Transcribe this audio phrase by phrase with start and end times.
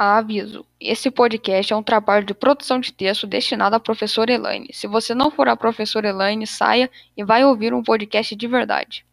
[0.00, 4.68] Aviso: esse podcast é um trabalho de produção de texto destinado à professora Elaine.
[4.72, 9.04] Se você não for a professora Elaine, saia e vai ouvir um podcast de verdade.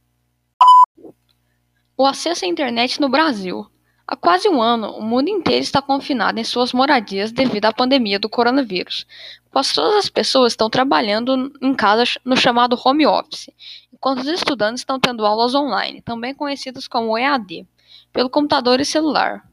[1.97, 3.65] O acesso à internet no Brasil.
[4.07, 8.20] Há quase um ano, o mundo inteiro está confinado em suas moradias devido à pandemia
[8.20, 9.08] do coronavírus.
[9.49, 13.49] Quase todas as pessoas estão trabalhando em casa no chamado home office,
[13.92, 17.67] enquanto os estudantes estão tendo aulas online, também conhecidas como EAD,
[18.13, 19.44] pelo computador e celular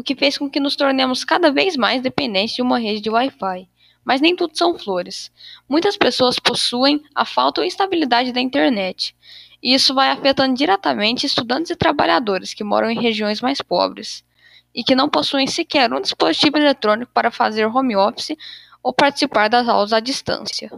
[0.00, 3.10] o que fez com que nos tornemos cada vez mais dependentes de uma rede de
[3.10, 3.68] Wi-Fi.
[4.04, 5.30] Mas nem tudo são flores.
[5.68, 9.14] Muitas pessoas possuem a falta ou instabilidade da internet,
[9.62, 14.24] e isso vai afetando diretamente estudantes e trabalhadores que moram em regiões mais pobres
[14.74, 18.36] e que não possuem sequer um dispositivo eletrônico para fazer home office
[18.82, 20.70] ou participar das aulas à distância.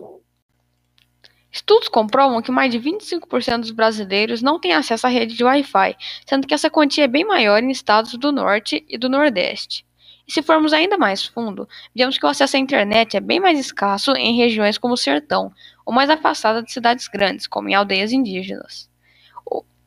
[1.63, 5.97] Estudos comprovam que mais de 25% dos brasileiros não têm acesso à rede de Wi-Fi,
[6.27, 9.87] sendo que essa quantia é bem maior em estados do Norte e do Nordeste.
[10.27, 13.61] E se formos ainda mais fundo, vemos que o acesso à internet é bem mais
[13.61, 15.53] escasso em regiões como o sertão,
[15.87, 18.91] ou mais afastada de cidades grandes, como em aldeias indígenas.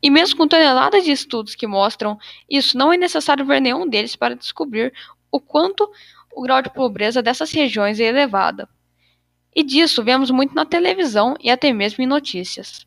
[0.02, 2.18] E mesmo com toneladas de estudos que mostram
[2.50, 4.94] isso, não é necessário ver nenhum deles para descobrir
[5.30, 5.92] o quanto
[6.34, 8.66] o grau de pobreza dessas regiões é elevado.
[9.56, 12.86] E disso vemos muito na televisão e até mesmo em notícias.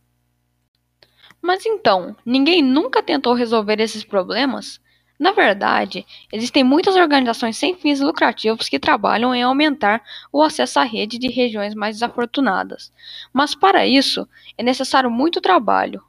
[1.40, 4.78] Mas então, ninguém nunca tentou resolver esses problemas?
[5.18, 10.84] Na verdade, existem muitas organizações sem fins lucrativos que trabalham em aumentar o acesso à
[10.84, 12.92] rede de regiões mais desafortunadas.
[13.32, 16.02] Mas para isso, é necessário muito trabalho.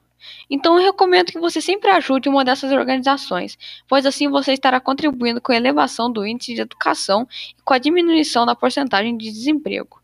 [0.50, 5.42] Então eu recomendo que você sempre ajude uma dessas organizações, pois assim você estará contribuindo
[5.42, 7.26] com a elevação do índice de educação
[7.58, 10.00] e com a diminuição da porcentagem de desemprego.